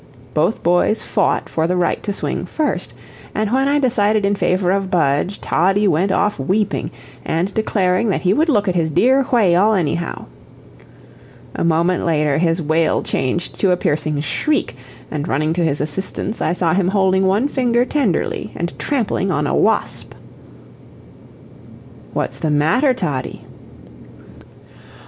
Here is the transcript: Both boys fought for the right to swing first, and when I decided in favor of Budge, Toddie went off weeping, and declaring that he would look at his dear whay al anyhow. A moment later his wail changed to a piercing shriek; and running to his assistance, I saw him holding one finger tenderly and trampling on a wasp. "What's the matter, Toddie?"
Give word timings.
Both 0.33 0.63
boys 0.63 1.03
fought 1.03 1.47
for 1.47 1.67
the 1.67 1.77
right 1.77 2.01
to 2.01 2.11
swing 2.11 2.47
first, 2.47 2.95
and 3.35 3.51
when 3.53 3.67
I 3.67 3.77
decided 3.77 4.25
in 4.25 4.33
favor 4.33 4.71
of 4.71 4.89
Budge, 4.89 5.39
Toddie 5.41 5.87
went 5.87 6.11
off 6.11 6.39
weeping, 6.39 6.89
and 7.23 7.53
declaring 7.53 8.09
that 8.09 8.23
he 8.23 8.33
would 8.33 8.49
look 8.49 8.67
at 8.67 8.73
his 8.73 8.89
dear 8.89 9.21
whay 9.25 9.53
al 9.53 9.75
anyhow. 9.75 10.25
A 11.53 11.63
moment 11.63 12.03
later 12.03 12.39
his 12.39 12.63
wail 12.63 13.03
changed 13.03 13.59
to 13.59 13.69
a 13.69 13.77
piercing 13.77 14.19
shriek; 14.21 14.75
and 15.11 15.27
running 15.27 15.53
to 15.53 15.63
his 15.63 15.79
assistance, 15.79 16.41
I 16.41 16.53
saw 16.53 16.73
him 16.73 16.87
holding 16.87 17.27
one 17.27 17.47
finger 17.47 17.85
tenderly 17.85 18.51
and 18.55 18.73
trampling 18.79 19.29
on 19.29 19.45
a 19.45 19.53
wasp. 19.53 20.15
"What's 22.13 22.39
the 22.39 22.49
matter, 22.49 22.95
Toddie?" 22.95 23.45